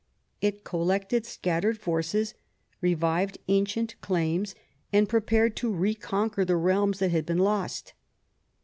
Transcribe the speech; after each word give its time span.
It 0.41 0.63
collected 0.63 1.27
scattered 1.27 1.77
forces, 1.77 2.33
revived 2.81 3.37
ancient 3.49 4.01
claims, 4.01 4.55
and 4.91 5.07
prepared 5.07 5.55
to 5.57 5.71
reconquer 5.71 6.43
the 6.43 6.57
realms 6.57 6.97
that 6.97 7.11
had 7.11 7.27
been 7.27 7.37
lost. 7.37 7.93